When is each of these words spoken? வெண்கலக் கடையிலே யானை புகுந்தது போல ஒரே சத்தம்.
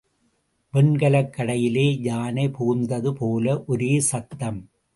வெண்கலக் 0.73 1.33
கடையிலே 1.37 2.01
யானை 2.01 2.47
புகுந்தது 2.47 3.11
போல 3.11 3.63
ஒரே 3.67 3.99
சத்தம். 3.99 4.71